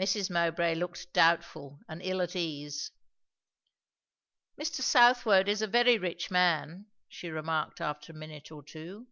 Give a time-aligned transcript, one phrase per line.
[0.00, 0.30] Mrs.
[0.30, 2.90] Mowbray looked doubtful and ill at ease.
[4.58, 4.80] "Mr.
[4.80, 9.06] Southwode is a very rich man," she remarked after a minute or two.